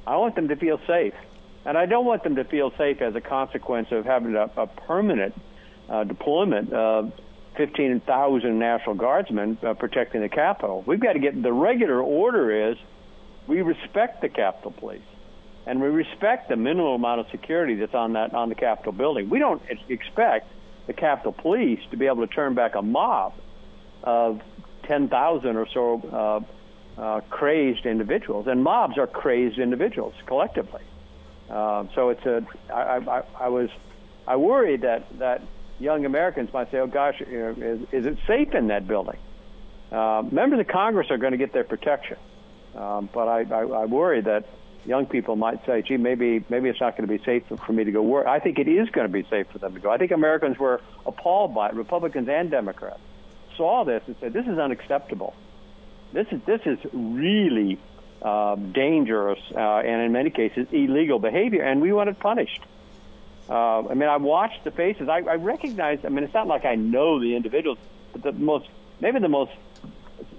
I 0.07 0.17
want 0.17 0.35
them 0.37 0.49
to 0.49 0.57
feel 0.57 0.79
safe. 0.87 1.15
And 1.65 1.77
I 1.77 1.87
don't 1.87 2.05
want 2.05 2.23
them 2.23 2.37
to 2.37 2.45
feel 2.45 2.73
safe 2.79 3.03
as 3.03 3.15
a 3.17 3.21
consequence 3.21 3.89
of 3.91 4.05
having 4.05 4.37
a, 4.37 4.51
a 4.57 4.67
permanent 4.67 5.35
uh, 5.89 6.05
deployment 6.05 6.73
of 6.73 7.13
15,000 7.57 8.59
National 8.59 8.95
Guardsmen 8.95 9.59
uh, 9.67 9.75
protecting 9.75 10.21
the 10.21 10.29
Capitol. 10.29 10.85
We've 10.87 11.01
got 11.01 11.15
to 11.15 11.19
get 11.19 11.43
the 11.43 11.53
regular 11.53 12.01
order 12.01 12.71
is 12.71 12.77
we 13.49 13.63
respect 13.63 14.23
the 14.23 14.29
Capitol 14.29 14.73
Police 14.73 15.03
and 15.67 15.81
we 15.81 15.89
respect 15.89 16.49
the 16.49 16.57
minimal 16.57 16.95
amount 16.95 17.21
of 17.21 17.27
security 17.31 17.75
that's 17.75 17.95
on 17.95 18.13
that 18.13 18.33
on 18.35 18.49
the 18.49 18.55
Capitol 18.55 18.93
building. 18.93 19.29
We 19.29 19.41
don't 19.41 19.63
expect 19.89 20.49
the 20.87 20.93
Capitol 20.93 21.33
Police 21.33 21.81
to 21.91 21.97
be 21.97 22.07
able 22.07 22.27
to 22.27 22.33
turn 22.33 22.55
back 22.55 22.77
a 22.77 22.83
mob 22.83 23.35
of 24.05 24.41
10,000 24.85 25.57
or 25.57 25.67
so 25.75 26.01
uh, 26.13 26.41
uh, 26.99 27.21
crazed 27.29 27.87
individuals, 27.87 28.47
and 28.47 28.62
mobs 28.62 28.99
are 28.99 29.07
crazed 29.07 29.59
individuals 29.59 30.15
collectively. 30.26 30.83
Uh, 31.50 31.85
so 31.95 32.09
it's 32.09 32.25
a. 32.26 32.45
I, 32.73 32.97
I, 32.97 33.23
I 33.38 33.49
was, 33.49 33.71
I 34.26 34.37
worried 34.37 34.83
that 34.83 35.19
that 35.19 35.43
young 35.79 36.05
Americans 36.05 36.53
might 36.53 36.71
say, 36.71 36.79
"Oh 36.79 36.87
gosh, 36.87 37.21
you 37.21 37.38
know, 37.38 37.55
is, 37.59 37.81
is 37.93 38.07
it 38.07 38.19
safe 38.26 38.55
in 38.55 38.69
that 38.69 38.88
building?" 38.88 39.19
Uh, 39.93 40.25
members 40.31 40.59
of 40.59 40.67
Congress 40.67 41.11
are 41.11 41.19
going 41.19 41.33
to 41.33 41.38
get 41.38 41.53
their 41.53 41.65
protection, 41.65 42.17
um, 42.75 43.09
but 43.12 43.29
I, 43.29 43.43
I, 43.43 43.61
I 43.61 43.85
worry 43.85 44.21
that 44.23 44.49
young 44.85 45.07
people 45.07 45.37
might 45.37 45.65
say, 45.67 45.83
"Gee, 45.83 45.99
maybe 45.99 46.45
maybe 46.49 46.69
it's 46.69 46.81
not 46.81 46.97
going 46.97 47.09
to 47.09 47.19
be 47.19 47.23
safe 47.25 47.45
for 47.65 47.73
me 47.73 47.85
to 47.85 47.93
go 47.93 48.03
work." 48.03 48.26
I 48.26 48.41
think 48.41 48.59
it 48.59 48.69
is 48.69 48.88
going 48.91 49.07
to 49.07 49.12
be 49.12 49.25
safe 49.29 49.47
for 49.53 49.59
them 49.59 49.75
to 49.75 49.81
go. 49.81 49.91
I 49.91 49.99
think 49.99 50.11
Americans 50.11 50.59
were 50.59 50.81
appalled 51.05 51.55
by 51.55 51.69
it, 51.69 51.75
Republicans 51.75 52.29
and 52.29 52.50
Democrats 52.50 53.00
saw 53.57 53.85
this 53.85 54.03
and 54.07 54.17
said, 54.19 54.33
"This 54.33 54.47
is 54.47 54.59
unacceptable." 54.59 55.35
This 56.16 56.28
is 56.30 56.40
this 56.46 56.62
is 56.64 56.78
really 56.94 57.78
uh, 58.23 58.54
dangerous, 58.54 59.38
uh, 59.54 59.58
and 59.61 60.00
in 60.00 60.12
many 60.12 60.30
cases 60.30 60.66
illegal 60.73 61.18
behavior, 61.18 61.62
and 61.62 61.82
we 61.82 61.92
want 61.92 62.08
it 62.08 62.18
punished. 62.18 62.62
Uh, 63.50 63.87
I 63.87 63.92
mean, 63.92 64.08
I 64.08 64.16
watched 64.16 64.64
the 64.64 64.70
faces. 64.70 65.11
I, 65.11 65.18
I 65.18 65.35
recognize. 65.35 66.06
I 66.06 66.08
mean, 66.08 66.25
it's 66.25 66.32
not 66.32 66.46
like 66.46 66.64
I 66.64 66.75
know 66.75 67.20
the 67.20 67.37
individuals, 67.37 67.76
but 68.12 68.23
the 68.23 68.32
most, 68.32 68.66
maybe 68.99 69.18
the 69.18 69.28
most, 69.28 69.52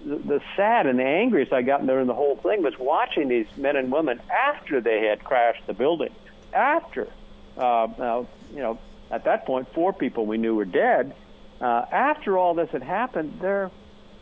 the, 0.03 0.15
the 0.15 0.41
sad 0.55 0.87
and 0.87 0.97
the 0.97 1.05
angriest 1.05 1.53
I 1.53 1.61
got 1.61 1.85
during 1.85 2.07
the 2.07 2.15
whole 2.15 2.37
thing 2.37 2.63
was 2.63 2.73
watching 2.79 3.27
these 3.27 3.45
men 3.55 3.75
and 3.75 3.91
women 3.91 4.19
after 4.31 4.81
they 4.81 5.05
had 5.05 5.23
crashed 5.23 5.67
the 5.67 5.75
building. 5.75 6.09
After, 6.53 7.07
uh, 7.55 7.87
now, 7.99 8.25
you 8.51 8.63
know, 8.63 8.79
at 9.11 9.25
that 9.25 9.45
point, 9.45 9.71
four 9.75 9.93
people 9.93 10.25
we 10.25 10.39
knew 10.39 10.55
were 10.55 10.65
dead. 10.65 11.13
Uh, 11.61 11.85
after 11.91 12.35
all 12.35 12.55
this 12.55 12.71
had 12.71 12.81
happened, 12.81 13.37
they're 13.41 13.69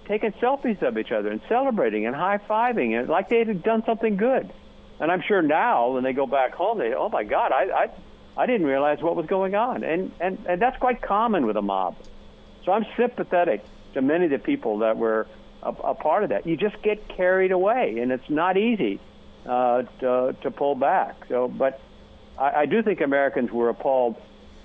taking 0.05 0.31
selfies 0.33 0.81
of 0.81 0.97
each 0.97 1.11
other 1.11 1.29
and 1.29 1.41
celebrating 1.47 2.05
and 2.05 2.15
high 2.15 2.37
fiving 2.37 2.97
and 2.97 3.09
like 3.09 3.29
they 3.29 3.39
had 3.39 3.63
done 3.63 3.83
something 3.85 4.17
good. 4.17 4.51
And 4.99 5.11
I'm 5.11 5.21
sure 5.21 5.41
now 5.41 5.91
when 5.91 6.03
they 6.03 6.13
go 6.13 6.25
back 6.25 6.53
home, 6.53 6.77
they, 6.77 6.93
oh 6.93 7.09
my 7.09 7.23
God, 7.23 7.51
I, 7.51 7.63
I, 7.83 7.89
I 8.37 8.45
didn't 8.45 8.67
realize 8.67 9.01
what 9.01 9.15
was 9.15 9.25
going 9.25 9.55
on. 9.55 9.83
And, 9.83 10.11
and, 10.19 10.37
and 10.47 10.61
that's 10.61 10.77
quite 10.77 11.01
common 11.01 11.45
with 11.45 11.57
a 11.57 11.61
mob. 11.61 11.95
So 12.63 12.71
I'm 12.71 12.85
sympathetic 12.97 13.63
to 13.93 14.01
many 14.01 14.25
of 14.25 14.31
the 14.31 14.39
people 14.39 14.79
that 14.79 14.97
were 14.97 15.27
a, 15.61 15.69
a 15.69 15.95
part 15.95 16.23
of 16.23 16.29
that. 16.29 16.45
You 16.45 16.55
just 16.55 16.81
get 16.81 17.07
carried 17.07 17.51
away, 17.51 17.99
and 17.99 18.11
it's 18.11 18.29
not 18.29 18.57
easy 18.57 18.99
uh, 19.45 19.83
to, 19.99 20.35
to 20.41 20.51
pull 20.51 20.75
back. 20.75 21.25
So, 21.27 21.47
but 21.47 21.81
I, 22.37 22.61
I 22.61 22.65
do 22.65 22.81
think 22.83 23.01
Americans 23.01 23.51
were 23.51 23.69
appalled. 23.69 24.21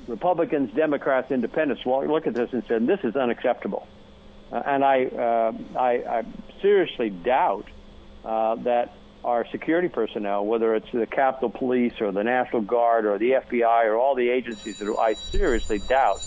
Republicans, 0.06 0.74
Democrats, 0.74 1.30
Independents 1.30 1.84
look 1.84 2.26
at 2.26 2.34
this 2.34 2.52
and 2.52 2.64
said, 2.66 2.86
"This 2.86 3.00
is 3.04 3.14
unacceptable." 3.16 3.86
Uh, 4.52 4.62
and 4.66 4.84
I, 4.84 5.04
uh, 5.04 5.52
I, 5.78 5.90
I 6.18 6.24
seriously 6.60 7.10
doubt 7.10 7.66
uh, 8.24 8.56
that 8.56 8.94
our 9.24 9.46
security 9.50 9.88
personnel, 9.88 10.46
whether 10.46 10.74
it's 10.74 10.90
the 10.92 11.06
Capitol 11.06 11.50
Police 11.50 12.00
or 12.00 12.10
the 12.10 12.24
National 12.24 12.62
Guard 12.62 13.04
or 13.04 13.18
the 13.18 13.32
FBI 13.32 13.84
or 13.84 13.96
all 13.96 14.14
the 14.14 14.28
agencies 14.28 14.78
that 14.78 14.96
I 14.98 15.14
seriously 15.14 15.78
doubt 15.78 16.20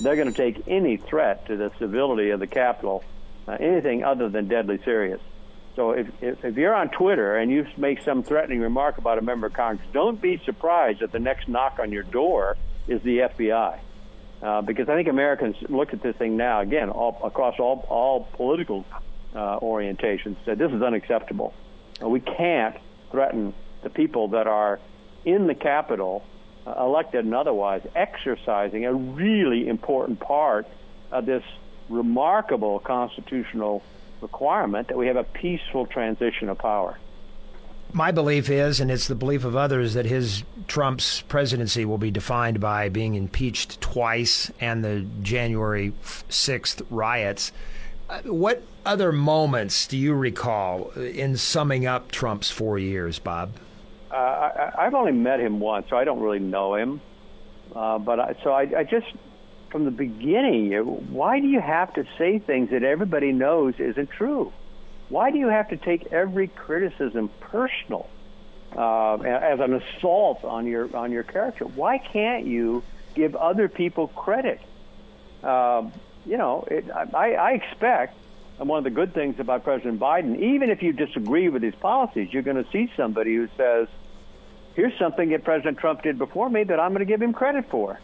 they're 0.00 0.16
going 0.16 0.32
to 0.32 0.36
take 0.36 0.62
any 0.66 0.96
threat 0.96 1.46
to 1.46 1.56
the 1.56 1.70
civility 1.78 2.30
of 2.30 2.40
the 2.40 2.46
Capitol, 2.46 3.04
uh, 3.46 3.52
anything 3.52 4.02
other 4.02 4.28
than 4.28 4.48
deadly 4.48 4.78
serious. 4.84 5.20
So 5.76 5.92
if, 5.92 6.08
if, 6.20 6.44
if 6.44 6.56
you're 6.56 6.74
on 6.74 6.88
Twitter 6.88 7.36
and 7.36 7.50
you 7.50 7.66
make 7.76 8.02
some 8.02 8.22
threatening 8.22 8.60
remark 8.60 8.98
about 8.98 9.18
a 9.18 9.22
member 9.22 9.46
of 9.46 9.52
Congress, 9.52 9.86
don't 9.92 10.20
be 10.20 10.40
surprised 10.44 11.00
that 11.00 11.12
the 11.12 11.18
next 11.18 11.48
knock 11.48 11.78
on 11.78 11.92
your 11.92 12.02
door 12.02 12.56
is 12.88 13.02
the 13.02 13.18
FBI. 13.18 13.78
Uh, 14.42 14.62
because 14.62 14.88
I 14.88 14.94
think 14.94 15.08
Americans 15.08 15.56
look 15.68 15.92
at 15.92 16.02
this 16.02 16.16
thing 16.16 16.36
now, 16.36 16.60
again, 16.60 16.88
all, 16.88 17.20
across 17.22 17.58
all, 17.58 17.84
all 17.90 18.26
political 18.32 18.86
uh, 19.34 19.60
orientations, 19.60 20.36
that 20.46 20.56
this 20.56 20.72
is 20.72 20.82
unacceptable. 20.82 21.52
Uh, 22.02 22.08
we 22.08 22.20
can't 22.20 22.76
threaten 23.10 23.52
the 23.82 23.90
people 23.90 24.28
that 24.28 24.46
are 24.46 24.80
in 25.24 25.46
the 25.46 25.54
Capitol, 25.54 26.24
uh, 26.66 26.74
elected 26.78 27.24
and 27.24 27.34
otherwise, 27.34 27.82
exercising 27.94 28.86
a 28.86 28.94
really 28.94 29.68
important 29.68 30.20
part 30.20 30.66
of 31.10 31.26
this 31.26 31.44
remarkable 31.90 32.78
constitutional 32.78 33.82
requirement 34.22 34.88
that 34.88 34.96
we 34.96 35.06
have 35.06 35.16
a 35.16 35.24
peaceful 35.24 35.86
transition 35.86 36.48
of 36.48 36.56
power. 36.56 36.98
My 37.92 38.12
belief 38.12 38.48
is, 38.48 38.80
and 38.80 38.90
it's 38.90 39.08
the 39.08 39.14
belief 39.14 39.44
of 39.44 39.56
others, 39.56 39.94
that 39.94 40.06
his 40.06 40.44
Trump's 40.68 41.22
presidency 41.22 41.84
will 41.84 41.98
be 41.98 42.10
defined 42.10 42.60
by 42.60 42.88
being 42.88 43.14
impeached 43.14 43.80
twice 43.80 44.50
and 44.60 44.84
the 44.84 45.06
January 45.22 45.92
6th 46.02 46.86
riots. 46.90 47.50
Uh, 48.08 48.20
what 48.22 48.62
other 48.86 49.12
moments 49.12 49.86
do 49.86 49.96
you 49.96 50.14
recall 50.14 50.90
in 50.90 51.36
summing 51.36 51.86
up 51.86 52.12
Trump's 52.12 52.50
four 52.50 52.78
years, 52.78 53.18
Bob? 53.18 53.52
Uh, 54.10 54.70
I, 54.76 54.84
have 54.84 54.94
only 54.94 55.12
met 55.12 55.40
him 55.40 55.60
once, 55.60 55.86
so 55.90 55.96
I 55.96 56.04
don't 56.04 56.20
really 56.20 56.38
know 56.38 56.74
him. 56.74 57.00
Uh, 57.74 57.98
but 57.98 58.20
I, 58.20 58.34
so 58.42 58.52
I, 58.52 58.62
I 58.78 58.84
just, 58.84 59.06
from 59.70 59.84
the 59.84 59.90
beginning, 59.90 60.72
why 61.12 61.40
do 61.40 61.46
you 61.46 61.60
have 61.60 61.94
to 61.94 62.04
say 62.18 62.38
things 62.38 62.70
that 62.70 62.82
everybody 62.82 63.32
knows 63.32 63.74
isn't 63.78 64.10
true? 64.10 64.52
Why 65.10 65.32
do 65.32 65.38
you 65.38 65.48
have 65.48 65.68
to 65.68 65.76
take 65.76 66.12
every 66.12 66.46
criticism 66.46 67.30
personal 67.40 68.08
uh, 68.74 69.16
as 69.16 69.58
an 69.58 69.74
assault 69.74 70.44
on 70.44 70.66
your 70.66 70.96
on 70.96 71.10
your 71.10 71.24
character? 71.24 71.64
Why 71.64 71.98
can't 71.98 72.46
you 72.46 72.84
give 73.14 73.34
other 73.34 73.68
people 73.68 74.06
credit? 74.06 74.60
Uh, 75.42 75.90
you 76.24 76.38
know, 76.38 76.64
it, 76.70 76.84
I, 76.90 77.34
I 77.34 77.52
expect, 77.52 78.16
and 78.60 78.68
one 78.68 78.78
of 78.78 78.84
the 78.84 78.90
good 78.90 79.12
things 79.12 79.40
about 79.40 79.64
President 79.64 79.98
Biden, 79.98 80.38
even 80.38 80.70
if 80.70 80.80
you 80.80 80.92
disagree 80.92 81.48
with 81.48 81.62
his 81.62 81.74
policies, 81.74 82.32
you're 82.32 82.42
going 82.42 82.62
to 82.62 82.70
see 82.70 82.92
somebody 82.96 83.34
who 83.34 83.48
says, 83.56 83.88
"Here's 84.74 84.96
something 84.96 85.30
that 85.30 85.42
President 85.42 85.78
Trump 85.78 86.02
did 86.02 86.18
before 86.18 86.48
me 86.48 86.62
that 86.62 86.78
I'm 86.78 86.90
going 86.90 87.00
to 87.00 87.12
give 87.12 87.20
him 87.20 87.32
credit 87.32 87.68
for." 87.68 87.98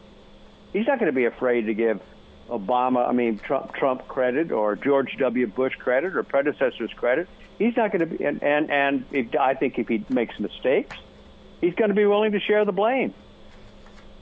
He's 0.73 0.89
not 0.89 0.99
going 0.99 1.11
to 1.11 1.17
be 1.17 1.27
afraid 1.27 1.67
to 1.67 1.75
give 1.75 2.01
Obama, 2.49 3.09
I 3.09 3.13
mean 3.13 3.39
Trump, 3.39 3.75
Trump 3.75 4.07
credit 4.09 4.53
or 4.53 4.77
George 4.77 5.17
W. 5.19 5.47
Bush 5.47 5.75
credit 5.77 6.17
or 6.17 6.23
predecessors 6.23 6.93
credit. 6.95 7.29
He's 7.59 7.77
not 7.77 7.91
going 7.91 8.01
to 8.01 8.07
be, 8.07 8.25
and 8.25 8.43
and, 8.43 8.71
and 8.71 9.05
if, 9.13 9.35
I 9.35 9.55
think 9.55 9.79
if 9.79 9.89
he 9.89 10.05
makes 10.09 10.39
mistakes, 10.39 10.97
he's 11.61 11.75
going 11.75 11.89
to 11.89 11.95
be 11.95 12.07
willing 12.07 12.33
to 12.33 12.41
share 12.41 12.65
the 12.65 12.73
blame. 12.73 13.15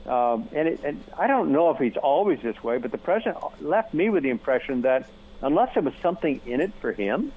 Um, 0.06 0.48
and, 0.52 0.68
it, 0.68 0.80
and 0.84 1.02
I 1.18 1.26
don't 1.26 1.52
know 1.52 1.70
if 1.70 1.78
he's 1.78 1.96
always 1.96 2.40
this 2.42 2.62
way, 2.62 2.78
but 2.78 2.92
the 2.92 2.98
president 2.98 3.38
left 3.62 3.94
me 3.94 4.10
with 4.10 4.22
the 4.22 4.30
impression 4.30 4.82
that 4.82 5.08
unless 5.40 5.72
there 5.74 5.82
was 5.82 5.94
something 6.02 6.40
in 6.44 6.60
it 6.60 6.72
for 6.80 6.92
him, 6.92 7.32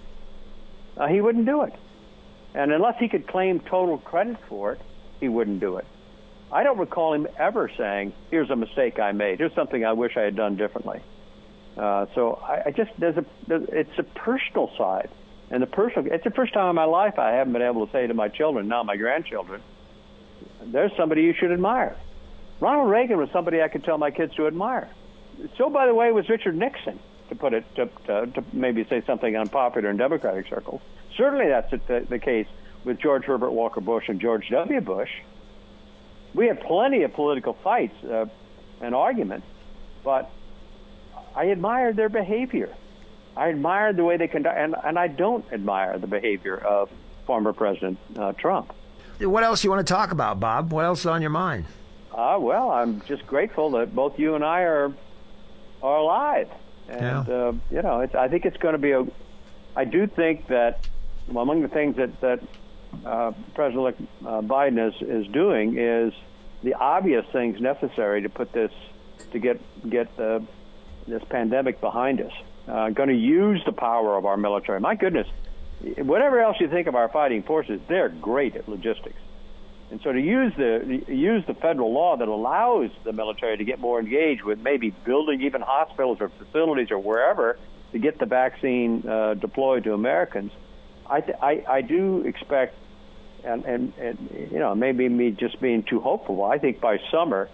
uh, 0.98 1.08
he 1.08 1.22
wouldn't 1.22 1.46
do 1.46 1.64
it. 1.64 1.74
And 2.54 2.72
unless 2.72 2.98
he 3.00 3.08
could 3.08 3.28
claim 3.28 3.60
total 3.60 3.98
credit 3.98 4.38
for 4.50 4.74
it, 4.74 4.82
he 5.20 5.30
wouldn't 5.30 5.60
do 5.60 5.78
it. 5.78 5.86
I 6.52 6.64
don't 6.64 6.78
recall 6.78 7.14
him 7.14 7.28
ever 7.38 7.70
saying, 7.78 8.14
"Here's 8.32 8.50
a 8.50 8.56
mistake 8.56 9.00
I 9.00 9.12
made. 9.12 9.40
Here's 9.40 9.54
something 9.54 9.84
I 9.84 9.94
wish 9.94 10.16
I 10.16 10.22
had 10.22 10.36
done 10.36 10.56
differently." 10.56 11.02
Uh, 11.78 12.08
so 12.16 12.40
I, 12.42 12.64
I 12.68 12.72
just 12.72 12.92
there's 12.98 13.18
a 13.18 13.26
there's, 13.48 13.68
it's 13.70 14.00
a 14.00 14.04
personal 14.04 14.72
side, 14.78 15.10
and 15.52 15.62
the 15.62 15.68
personal. 15.68 16.12
It's 16.12 16.24
the 16.24 16.32
first 16.32 16.54
time 16.54 16.70
in 16.70 16.76
my 16.76 16.86
life 16.86 17.20
I 17.20 17.34
haven't 17.34 17.54
been 17.54 17.62
able 17.62 17.86
to 17.86 17.92
say 17.92 18.08
to 18.08 18.14
my 18.14 18.30
children, 18.30 18.68
now 18.68 18.84
my 18.84 18.98
grandchildren, 18.98 19.62
"There's 20.64 20.92
somebody 20.96 21.24
you 21.24 21.34
should 21.34 21.52
admire." 21.52 21.96
Ronald 22.60 22.90
Reagan 22.90 23.18
was 23.18 23.30
somebody 23.32 23.62
I 23.62 23.68
could 23.68 23.84
tell 23.84 23.98
my 23.98 24.10
kids 24.10 24.34
to 24.36 24.48
admire. 24.48 24.90
So, 25.58 25.70
by 25.70 25.86
the 25.86 25.94
way, 25.94 26.12
was 26.12 26.28
Richard 26.28 26.56
Nixon, 26.56 27.00
to 27.30 27.36
put 27.36 27.54
it 27.54 27.64
to, 27.76 27.86
to, 28.08 28.26
to 28.26 28.44
maybe 28.52 28.84
say 28.86 29.04
something 29.06 29.36
unpopular 29.38 29.90
in 29.90 29.98
Democratic 29.98 30.48
circles. 30.48 30.82
Certainly, 31.16 31.50
that's 31.50 31.70
the, 31.70 32.08
the 32.10 32.18
case 32.18 32.48
with 32.84 33.00
George 33.00 33.26
Herbert 33.26 33.52
Walker 33.52 33.82
Bush 33.82 34.06
and 34.08 34.20
George 34.20 34.50
W. 34.50 34.82
Bush 34.82 35.12
we 36.38 36.46
had 36.48 36.62
plenty 36.62 37.02
of 37.02 37.14
political 37.14 37.58
fights 37.64 37.96
uh, 38.04 38.28
and 38.80 38.94
arguments, 38.94 39.48
but 40.04 40.30
I 41.36 41.46
admired 41.46 41.96
their 41.96 42.10
behavior. 42.10 42.74
I 43.36 43.48
admired 43.48 43.98
the 43.98 44.04
way 44.04 44.18
they 44.18 44.28
conduct, 44.28 44.56
and, 44.58 44.76
and 44.84 45.00
I 45.00 45.08
don't 45.08 45.44
admire 45.52 45.98
the 45.98 46.08
behavior 46.08 46.56
of 46.56 46.90
former 47.26 47.54
President 47.54 47.98
uh, 48.16 48.34
Trump. 48.34 48.72
What 49.20 49.44
else 49.44 49.64
you 49.64 49.72
want 49.72 49.86
to 49.86 49.92
talk 49.92 50.12
about, 50.12 50.40
Bob? 50.40 50.72
What 50.72 50.86
else 50.86 51.00
is 51.00 51.06
on 51.08 51.22
your 51.22 51.32
mind? 51.32 51.66
Uh, 52.12 52.38
well, 52.40 52.70
I'm 52.70 53.02
just 53.08 53.26
grateful 53.26 53.72
that 53.72 53.96
both 53.96 54.20
you 54.20 54.36
and 54.36 54.46
I 54.46 54.62
are 54.62 54.94
are 55.82 55.98
alive, 55.98 56.50
and 56.88 57.28
yeah. 57.28 57.36
uh, 57.36 57.54
you 57.72 57.82
know, 57.82 58.02
it's, 58.02 58.16
I 58.16 58.28
think 58.28 58.46
it's 58.46 58.58
going 58.58 58.74
to 58.74 58.80
be 58.80 58.92
a. 58.92 59.06
I 59.76 59.86
do 59.86 60.06
think 60.08 60.48
that 60.48 60.88
well, 61.28 61.44
among 61.44 61.62
the 61.64 61.68
things 61.68 61.98
that 61.98 62.22
that 62.22 62.44
uh, 63.06 63.32
President 63.54 64.10
uh, 64.26 64.42
Biden 64.42 64.88
is, 64.88 65.02
is 65.02 65.28
doing 65.32 65.78
is 65.78 66.14
the 66.64 66.74
obvious 66.74 67.26
things 67.32 67.62
necessary 67.62 68.22
to 68.24 68.30
put 68.30 68.52
this 68.52 68.72
to 69.32 69.40
get 69.40 69.60
get 69.90 70.16
the, 70.18 70.44
this 71.08 71.24
pandemic 71.30 71.82
behind 71.82 72.22
us. 72.22 72.32
Uh, 72.68 72.90
going 72.90 73.10
to 73.10 73.16
use 73.16 73.62
the 73.66 73.72
power 73.72 74.18
of 74.18 74.26
our 74.26 74.36
military. 74.36 74.80
My 74.80 74.96
goodness, 74.96 75.28
whatever 76.00 76.42
else 76.42 76.58
you 76.60 76.68
think 76.68 76.88
of 76.88 76.96
our 76.96 77.08
fighting 77.08 77.44
forces, 77.44 77.80
they're 77.88 78.10
great 78.10 78.56
at 78.56 78.68
logistics. 78.68 79.20
And 79.90 80.02
so 80.04 80.12
to 80.12 80.20
use 80.20 80.54
the 80.58 81.04
use 81.08 81.46
the 81.48 81.54
federal 81.54 81.94
law 81.94 82.18
that 82.18 82.28
allows 82.28 82.90
the 83.06 83.14
military 83.14 83.58
to 83.58 83.64
get 83.64 83.80
more 83.80 84.00
engaged 84.00 84.44
with 84.44 84.60
maybe 84.60 84.90
building 84.90 85.42
even 85.42 85.62
hospitals 85.62 86.18
or 86.20 86.30
facilities 86.30 86.92
or 86.92 87.00
wherever 87.00 87.58
to 87.94 88.00
get 88.00 88.20
the 88.20 88.26
vaccine 88.26 89.08
uh, 89.08 89.36
deployed 89.36 89.86
to 89.86 89.94
Americans, 89.94 90.52
I, 91.10 91.22
th- 91.22 91.38
I 91.42 91.64
I 91.70 91.82
do 91.82 92.24
expect 92.26 92.76
and, 93.48 93.66
and, 93.66 93.94
and 93.98 94.50
you 94.52 94.60
know, 94.60 94.76
maybe 94.76 95.08
me 95.10 95.32
just 95.32 95.60
being 95.62 95.84
too 95.84 96.00
hopeful. 96.00 96.44
I 96.44 96.58
think 96.58 96.82
by 96.82 97.00
summer, 97.12 97.50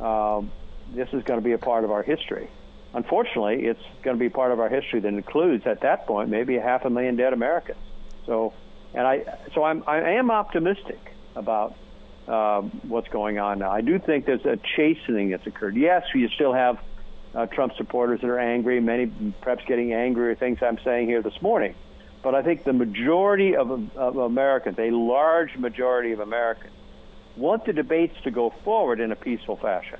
um, 0.00 0.50
this 0.94 1.08
is 1.12 1.22
going 1.24 1.38
to 1.38 1.44
be 1.44 1.52
a 1.52 1.58
part 1.58 1.84
of 1.84 1.90
our 1.90 2.02
history. 2.02 2.48
Unfortunately, 2.94 3.66
it's 3.66 3.82
going 4.02 4.16
to 4.16 4.20
be 4.20 4.30
part 4.30 4.50
of 4.50 4.60
our 4.60 4.68
history 4.68 5.00
that 5.00 5.08
includes, 5.08 5.66
at 5.66 5.82
that 5.82 6.06
point, 6.06 6.30
maybe 6.30 6.56
a 6.56 6.62
half 6.62 6.84
a 6.84 6.90
million 6.90 7.16
dead 7.16 7.32
Americans. 7.32 7.78
So, 8.26 8.54
and 8.94 9.06
I, 9.06 9.24
so 9.54 9.62
I'm, 9.62 9.84
I 9.86 10.12
am 10.12 10.30
optimistic 10.30 11.00
about 11.36 11.76
uh, 12.26 12.62
what's 12.88 13.08
going 13.08 13.38
on 13.38 13.58
now. 13.58 13.70
I 13.70 13.82
do 13.82 13.98
think 13.98 14.24
there's 14.24 14.44
a 14.46 14.58
chastening 14.76 15.30
that's 15.30 15.46
occurred. 15.46 15.76
Yes, 15.76 16.04
you 16.14 16.28
still 16.30 16.54
have 16.54 16.78
uh, 17.34 17.46
Trump 17.46 17.74
supporters 17.76 18.20
that 18.22 18.28
are 18.28 18.38
angry, 18.38 18.80
many 18.80 19.12
perhaps 19.42 19.64
getting 19.66 19.92
angry 19.92 20.32
at 20.32 20.38
things 20.38 20.58
I'm 20.62 20.78
saying 20.82 21.08
here 21.08 21.22
this 21.22 21.40
morning. 21.42 21.74
But 22.22 22.34
I 22.34 22.42
think 22.42 22.64
the 22.64 22.72
majority 22.72 23.54
of, 23.56 23.96
of 23.96 24.16
Americans, 24.16 24.78
a 24.78 24.90
large 24.90 25.56
majority 25.56 26.12
of 26.12 26.20
Americans, 26.20 26.74
want 27.36 27.64
the 27.64 27.72
debates 27.72 28.16
to 28.24 28.30
go 28.30 28.52
forward 28.64 29.00
in 29.00 29.12
a 29.12 29.16
peaceful 29.16 29.56
fashion. 29.56 29.98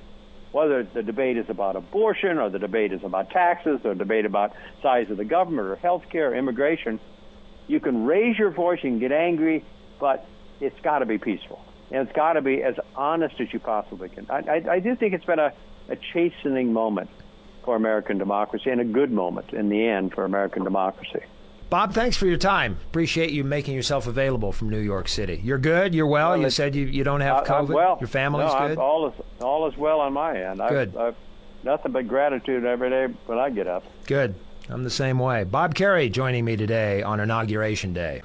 Whether 0.50 0.82
the 0.82 1.02
debate 1.02 1.36
is 1.36 1.48
about 1.48 1.76
abortion 1.76 2.38
or 2.38 2.50
the 2.50 2.58
debate 2.58 2.92
is 2.92 3.04
about 3.04 3.30
taxes 3.30 3.80
or 3.84 3.94
debate 3.94 4.24
about 4.24 4.54
size 4.82 5.10
of 5.10 5.16
the 5.16 5.24
government 5.24 5.68
or 5.68 5.76
health 5.76 6.04
care, 6.10 6.30
or 6.30 6.34
immigration, 6.34 6.98
you 7.68 7.80
can 7.80 8.04
raise 8.04 8.36
your 8.38 8.50
voice, 8.50 8.80
can 8.80 8.98
get 8.98 9.12
angry, 9.12 9.64
but 10.00 10.26
it's 10.60 10.80
got 10.80 11.00
to 11.00 11.06
be 11.06 11.18
peaceful. 11.18 11.62
And 11.90 12.06
it's 12.06 12.16
got 12.16 12.32
to 12.32 12.42
be 12.42 12.62
as 12.62 12.74
honest 12.96 13.40
as 13.40 13.52
you 13.52 13.60
possibly 13.60 14.08
can. 14.08 14.26
I, 14.28 14.38
I, 14.38 14.72
I 14.72 14.80
do 14.80 14.96
think 14.96 15.14
it's 15.14 15.24
been 15.24 15.38
a, 15.38 15.52
a 15.88 15.96
chastening 16.12 16.72
moment 16.72 17.10
for 17.64 17.76
American 17.76 18.18
democracy 18.18 18.70
and 18.70 18.80
a 18.80 18.84
good 18.84 19.12
moment 19.12 19.52
in 19.52 19.68
the 19.68 19.86
end 19.86 20.14
for 20.14 20.24
American 20.24 20.64
democracy. 20.64 21.20
Bob, 21.70 21.92
thanks 21.92 22.16
for 22.16 22.26
your 22.26 22.38
time. 22.38 22.78
Appreciate 22.88 23.30
you 23.30 23.44
making 23.44 23.74
yourself 23.74 24.06
available 24.06 24.52
from 24.52 24.70
New 24.70 24.80
York 24.80 25.06
City. 25.06 25.38
You're 25.44 25.58
good. 25.58 25.94
You're 25.94 26.06
well. 26.06 26.30
well 26.30 26.38
you 26.40 26.48
said 26.48 26.74
you, 26.74 26.86
you 26.86 27.04
don't 27.04 27.20
have 27.20 27.44
COVID. 27.44 27.70
I, 27.70 27.74
well, 27.74 27.98
your 28.00 28.08
family's 28.08 28.52
no, 28.52 28.58
good. 28.58 28.70
I'm, 28.72 28.78
all 28.78 29.08
is 29.08 29.14
all 29.40 29.68
is 29.68 29.76
well 29.76 30.00
on 30.00 30.14
my 30.14 30.40
end. 30.40 30.60
Good. 30.66 30.96
I've, 30.96 31.08
I've 31.08 31.16
nothing 31.64 31.92
but 31.92 32.08
gratitude 32.08 32.64
every 32.64 32.88
day 32.88 33.06
when 33.26 33.38
I 33.38 33.50
get 33.50 33.66
up. 33.66 33.84
Good. 34.06 34.34
I'm 34.70 34.84
the 34.84 34.90
same 34.90 35.18
way. 35.18 35.44
Bob 35.44 35.74
Kerrey 35.74 36.10
joining 36.10 36.44
me 36.44 36.56
today 36.56 37.02
on 37.02 37.20
Inauguration 37.20 37.92
Day. 37.92 38.22